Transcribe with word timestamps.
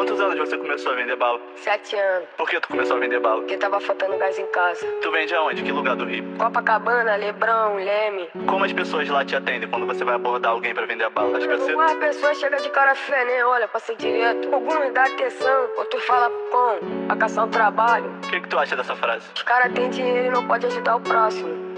quantos 0.00 0.18
anos 0.18 0.38
você 0.38 0.56
começou 0.56 0.92
a 0.92 0.94
vender 0.94 1.14
bala? 1.16 1.38
Sete 1.56 1.94
anos. 1.94 2.26
Por 2.38 2.48
que 2.48 2.58
tu 2.58 2.68
começou 2.68 2.96
a 2.96 3.00
vender 3.00 3.20
bala? 3.20 3.40
Porque 3.40 3.58
tava 3.58 3.78
faltando 3.80 4.16
gás 4.16 4.38
em 4.38 4.46
casa. 4.46 4.86
Tu 5.02 5.10
vende 5.10 5.34
aonde? 5.34 5.62
Que 5.62 5.70
lugar 5.70 5.94
do 5.94 6.06
Rio? 6.06 6.24
Copacabana, 6.38 7.16
Lebrão, 7.16 7.76
Leme. 7.76 8.30
Como 8.46 8.64
as 8.64 8.72
pessoas 8.72 9.06
lá 9.10 9.26
te 9.26 9.36
atendem 9.36 9.68
quando 9.68 9.86
você 9.86 10.02
vai 10.02 10.14
abordar 10.14 10.52
alguém 10.52 10.72
pra 10.72 10.86
vender 10.86 11.04
a 11.04 11.10
bala? 11.10 11.36
As 11.36 11.46
pessoas... 11.46 11.74
Uma 11.74 11.94
pessoa 11.96 12.34
chega 12.34 12.56
de 12.56 12.70
cara 12.70 12.94
feia, 12.94 13.26
nem 13.26 13.42
olha, 13.42 13.68
passa 13.68 13.94
direto. 13.94 14.54
Alguns 14.54 14.90
dá 14.94 15.02
atenção, 15.04 15.68
outros 15.76 16.02
fala 16.04 16.30
com, 16.50 17.06
pra 17.06 17.16
caçar 17.16 17.44
um 17.44 17.50
trabalho. 17.50 18.10
O 18.24 18.28
que, 18.30 18.40
que 18.40 18.48
tu 18.48 18.58
acha 18.58 18.74
dessa 18.74 18.96
frase? 18.96 19.26
Os 19.34 19.42
caras 19.42 19.70
têm 19.74 19.90
dinheiro 19.90 20.28
e 20.28 20.30
não 20.30 20.46
pode 20.46 20.64
ajudar 20.64 20.96
o 20.96 21.00
próximo. 21.00 21.69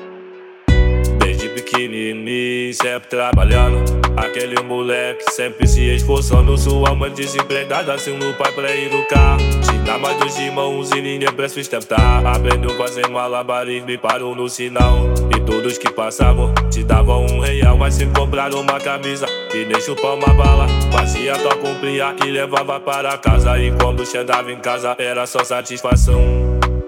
Pequenininho, 1.54 2.74
sempre 2.74 3.08
trabalhando. 3.08 3.84
Aquele 4.16 4.62
moleque 4.62 5.30
sempre 5.32 5.66
se 5.66 5.82
esforçando. 5.94 6.56
Sua 6.56 6.94
mãe 6.94 7.10
desempregada, 7.10 7.96
sem 7.98 8.14
um 8.14 8.32
pai 8.34 8.52
pra 8.52 8.74
educar. 8.76 9.36
Tinha 9.62 9.98
mais 9.98 10.16
dois 10.18 10.38
irmãos 10.38 10.90
e 10.92 11.00
ninguém 11.00 11.32
pra 11.32 11.48
sustentar. 11.48 12.24
Aprendeu 12.26 12.70
fazer 12.76 13.08
malabarismo 13.08 13.90
e 13.90 13.98
parou 13.98 14.34
no 14.34 14.48
sinal. 14.48 15.12
E 15.34 15.40
todos 15.40 15.78
que 15.78 15.90
passavam 15.90 16.52
te 16.70 16.82
davam 16.82 17.26
um 17.26 17.40
real. 17.40 17.76
Mas 17.76 17.94
se 17.94 18.06
compraram 18.06 18.60
uma 18.60 18.78
camisa 18.80 19.26
e 19.54 19.64
nem 19.64 19.80
chupar 19.80 20.14
uma 20.14 20.34
bala. 20.34 20.66
Fazia 20.90 21.36
tua 21.38 21.56
cumpria 21.56 22.14
e 22.24 22.30
levava 22.30 22.80
para 22.80 23.16
casa. 23.18 23.58
E 23.58 23.72
quando 23.72 24.06
chegava 24.06 24.52
em 24.52 24.58
casa 24.58 24.94
era 24.98 25.26
só 25.26 25.42
satisfação. 25.44 26.41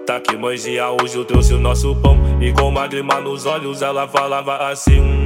Tá 0.05 0.19
que 0.19 0.37
mãezinha 0.37 0.87
hoje 0.91 1.15
eu 1.15 1.25
trouxe 1.25 1.51
o 1.55 1.59
nosso 1.59 1.95
pão. 1.95 2.15
E 2.39 2.53
com 2.53 2.71
lágrima 2.71 3.19
nos 3.19 3.47
olhos 3.47 3.81
ela 3.81 4.07
falava 4.07 4.69
assim 4.69 5.24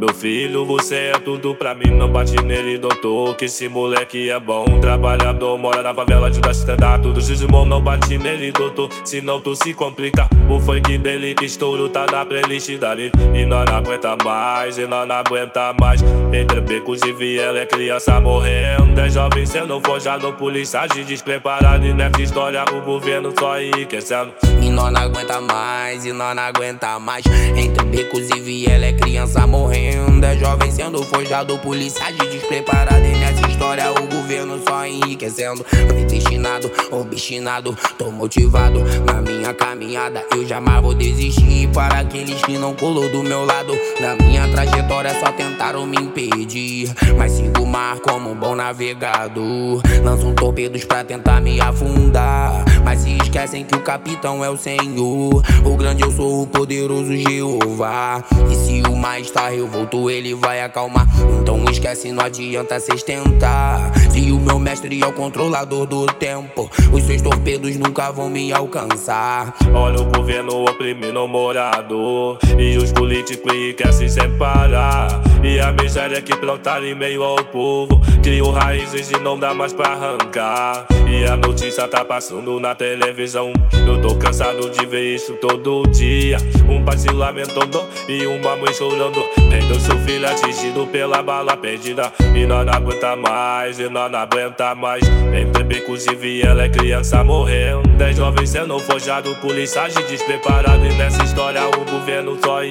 meu 0.00 0.14
filho, 0.14 0.64
você 0.64 1.12
é 1.14 1.18
tudo 1.18 1.54
pra 1.54 1.74
mim. 1.74 1.90
Não 1.90 2.10
bate 2.10 2.42
nele, 2.42 2.78
doutor. 2.78 3.36
Que 3.36 3.44
esse 3.44 3.68
moleque 3.68 4.30
é 4.30 4.40
bom. 4.40 4.64
Trabalhador, 4.80 5.58
mora 5.58 5.82
na 5.82 5.94
favela, 5.94 6.28
ajuda 6.28 6.50
a. 6.50 6.98
Todos 6.98 7.28
os 7.28 7.42
irmãos 7.42 7.66
não 7.66 7.82
bate 7.82 8.16
nele, 8.16 8.50
doutor. 8.50 8.88
Senão 9.04 9.42
tu 9.42 9.54
se 9.54 9.74
complica. 9.74 10.26
O 10.48 10.58
funk 10.58 10.96
dele, 10.96 11.34
estouro, 11.42 11.90
tá 11.90 12.06
na 12.10 12.24
playlist 12.24 12.70
dali. 12.78 13.12
E 13.34 13.44
nós 13.44 13.68
não 13.68 13.76
aguenta 13.76 14.16
mais, 14.24 14.78
e 14.78 14.86
nós 14.86 15.06
não 15.06 15.16
aguenta 15.16 15.74
mais. 15.78 16.02
Entre 16.32 16.62
becos 16.62 17.02
e 17.02 17.12
viela 17.12 17.58
é 17.58 17.66
criança 17.66 18.18
morrendo. 18.18 18.98
É 18.98 19.10
jovem 19.10 19.44
sendo 19.44 19.78
forjado, 19.84 20.32
polícia 20.32 20.86
de 20.86 21.04
despreparado. 21.04 21.84
E 21.84 21.92
nessa 21.92 22.22
história 22.22 22.64
o 22.72 22.80
governo 22.80 23.34
só 23.38 23.60
enriquecendo. 23.60 24.32
E 24.62 24.70
nós 24.70 24.90
não 24.90 25.02
aguenta 25.02 25.42
mais, 25.42 26.06
e 26.06 26.12
nós 26.14 26.34
não 26.34 26.42
aguenta 26.42 26.98
mais. 26.98 27.22
Entre 27.54 27.84
becos 27.84 28.30
e 28.30 28.40
viela 28.40 28.86
é 28.86 28.94
criança 28.94 29.46
morrendo 29.46 29.89
ainda 29.98 30.34
é 30.34 30.38
jovem 30.38 30.70
sendo 30.70 31.02
forjado, 31.04 31.58
policiais 31.58 32.16
despreparado. 32.16 33.04
E 33.04 33.16
nessa 33.16 33.48
história 33.48 33.90
o 33.90 34.06
governo 34.06 34.60
só 34.66 34.86
enriquecendo. 34.86 35.64
Predestinado, 35.64 36.70
obstinado, 36.90 37.76
tô 37.98 38.10
motivado. 38.10 38.82
Na 39.04 39.20
minha 39.20 39.54
caminhada 39.54 40.24
eu 40.32 40.46
jamais 40.46 40.82
vou 40.82 40.94
desistir. 40.94 41.68
Para 41.68 42.00
aqueles 42.00 42.40
que 42.42 42.58
não 42.58 42.74
colou 42.74 43.08
do 43.10 43.22
meu 43.22 43.44
lado, 43.44 43.76
na 44.00 44.16
minha 44.16 44.48
trajetória 44.48 45.18
só 45.20 45.32
tentaram 45.32 45.86
me 45.86 45.96
impedir. 45.96 46.92
Mas 47.16 47.32
sigo 47.32 47.62
o 47.62 47.66
mar 47.66 47.98
como 48.00 48.30
um 48.30 48.34
bom 48.34 48.54
navegador. 48.54 49.82
Lançam 50.04 50.34
torpedos 50.34 50.84
pra 50.84 51.04
tentar 51.04 51.40
me 51.40 51.60
afundar. 51.60 52.64
Mas 52.84 53.00
se 53.00 53.16
esquecem 53.16 53.64
que 53.64 53.74
o 53.74 53.80
capitão 53.80 54.44
é 54.44 54.50
o 54.50 54.56
Senhor. 54.56 55.42
O 55.64 55.76
grande 55.76 56.02
eu 56.02 56.10
sou 56.10 56.42
o 56.42 56.46
poderoso 56.46 57.14
Jeová. 57.16 58.22
E 58.50 58.54
se 58.54 58.82
o 58.88 58.96
mar 58.96 59.20
está 59.20 59.48
revoltado, 59.48 59.90
solto, 59.90 60.10
ele 60.10 60.34
vai 60.34 60.62
acalmar. 60.62 61.06
Então 61.40 61.64
esquece, 61.70 62.12
não 62.12 62.24
adianta 62.24 62.78
cês 62.78 63.02
tentar. 63.02 63.92
Se 64.10 64.30
o 64.30 64.38
meu 64.38 64.58
mestre 64.58 65.02
é 65.02 65.06
o 65.06 65.12
controlador 65.12 65.86
do 65.86 66.06
tempo, 66.06 66.70
os 66.92 67.02
seus 67.02 67.22
torpedos 67.22 67.76
nunca 67.76 68.10
vão 68.12 68.28
me 68.28 68.52
alcançar. 68.52 69.54
Olha 69.74 70.00
o 70.00 70.04
governo 70.04 70.64
oprimindo 70.64 71.24
o 71.24 71.28
morador. 71.28 72.38
E 72.58 72.76
os 72.76 72.92
políticos 72.92 73.52
querem 73.76 73.92
se 73.92 74.08
separar. 74.08 75.20
E 75.42 75.58
a 75.58 75.72
miséria 75.72 76.20
que 76.20 76.36
plantaram 76.36 76.86
em 76.86 76.94
meio 76.94 77.22
ao 77.22 77.42
povo. 77.44 78.00
Criou 78.22 78.50
raízes 78.50 79.10
e 79.10 79.18
não 79.18 79.38
dá 79.38 79.54
mais 79.54 79.72
pra 79.72 79.88
arrancar. 79.88 80.86
E 81.08 81.24
a 81.24 81.36
notícia 81.36 81.88
tá 81.88 82.04
passando 82.04 82.60
na 82.60 82.74
televisão. 82.74 83.52
Eu 83.86 84.00
tô 84.00 84.14
cansado 84.16 84.68
de 84.70 84.84
ver 84.86 85.14
isso 85.14 85.34
todo 85.34 85.88
dia. 85.90 86.36
Um 86.68 86.84
pai 86.84 86.98
se 86.98 87.08
lamentando 87.08 87.82
e 88.08 88.26
uma 88.26 88.56
mãe 88.56 88.72
chorando. 88.72 89.20
Tendo 89.50 89.80
seu 89.80 89.98
filho 90.00 90.28
atingido 90.28 90.86
pela 90.86 91.22
bala 91.22 91.56
perdida 91.56 92.12
E 92.34 92.46
nós 92.46 92.64
não 92.64 92.72
aguenta 92.72 93.16
mais, 93.16 93.80
e 93.80 93.88
nós 93.88 94.10
não 94.10 94.20
aguenta 94.20 94.74
mais 94.74 95.02
Entre 95.34 95.64
becos 95.64 96.06
e 96.06 96.14
viela 96.14 96.62
é 96.62 96.68
criança 96.68 97.24
morrendo 97.24 97.88
Dez 97.96 98.16
jovens 98.16 98.50
sendo 98.50 98.78
forjado, 98.78 99.34
policiais 99.36 99.94
despreparado 100.08 100.84
E 100.86 100.92
nessa 100.94 101.22
história 101.24 101.62
o 101.68 101.84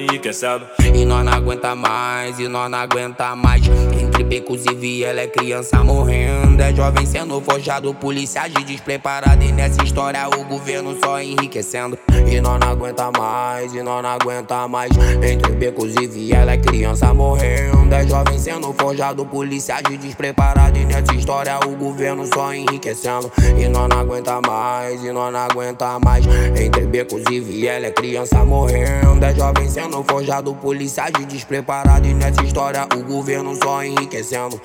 enriquecendo. 0.00 0.66
E 0.94 1.04
nós 1.04 1.24
não 1.24 1.32
aguenta 1.32 1.74
mais, 1.74 2.38
e 2.38 2.48
nós 2.48 2.70
não 2.70 2.78
aguenta 2.78 3.36
mais. 3.36 3.62
Entre 3.66 4.24
becos 4.24 4.64
e 4.66 4.74
viela 4.74 5.20
é 5.20 5.26
criança 5.26 5.82
morrendo. 5.82 6.56
Dez 6.56 6.76
jovens 6.76 7.08
sendo 7.08 7.40
forjado, 7.40 7.92
policiais 7.94 8.52
despreparado. 8.64 9.42
E 9.42 9.52
nessa 9.52 9.82
história 9.82 10.26
o 10.28 10.44
governo 10.44 10.96
só 11.02 11.20
enriquecendo. 11.20 11.98
E 12.30 12.40
nós 12.40 12.60
não 12.60 12.68
aguenta 12.68 13.10
mais, 13.10 13.74
e 13.74 13.82
nós 13.82 14.02
não 14.02 14.10
aguenta 14.10 14.68
mais. 14.68 14.90
Entre 15.22 15.52
becos 15.52 15.94
e 15.96 16.06
viela 16.06 16.52
é 16.52 16.56
criança 16.56 17.12
morrendo, 17.12 17.92
é 17.92 18.06
jovem 18.06 18.38
sendo 18.38 18.72
forjado, 18.72 19.24
policiais 19.26 19.82
despreparado. 20.00 20.78
E 20.78 20.84
nessa 20.84 21.12
história 21.14 21.58
o 21.66 21.76
governo 21.76 22.26
só 22.32 22.54
enriquecendo. 22.54 23.30
E 23.58 23.68
nós 23.68 23.88
não 23.88 23.98
aguenta 23.98 24.40
mais, 24.40 25.02
e 25.02 25.10
nós 25.12 25.32
não 25.32 25.40
aguenta 25.40 25.98
mais. 25.98 26.24
Entre 26.56 26.86
becos 26.86 27.22
e 27.30 27.40
viela 27.40 27.86
é 27.86 27.90
criança 27.90 28.44
morrendo, 28.44 29.24
é 29.24 29.34
jovem 29.34 29.68
sendo 29.68 29.89
forjado, 30.04 30.54
policiais 30.54 31.12
despreparado. 31.26 32.06
E 32.06 32.14
nessa 32.14 32.42
história 32.42 32.86
o 32.96 33.02
governo 33.02 33.56
só 33.56 33.84
enriquecendo. 33.84 34.60